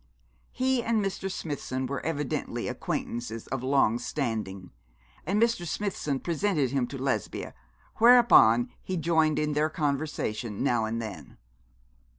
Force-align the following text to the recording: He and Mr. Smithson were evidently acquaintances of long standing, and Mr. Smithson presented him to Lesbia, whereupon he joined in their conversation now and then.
He 0.51 0.81
and 0.81 0.99
Mr. 1.05 1.31
Smithson 1.31 1.85
were 1.85 2.03
evidently 2.03 2.67
acquaintances 2.67 3.45
of 3.49 3.61
long 3.61 3.99
standing, 3.99 4.71
and 5.27 5.39
Mr. 5.39 5.63
Smithson 5.67 6.21
presented 6.21 6.71
him 6.71 6.87
to 6.87 6.97
Lesbia, 6.97 7.53
whereupon 7.97 8.71
he 8.81 8.97
joined 8.97 9.37
in 9.37 9.53
their 9.53 9.69
conversation 9.69 10.63
now 10.63 10.85
and 10.85 10.99
then. 10.99 11.37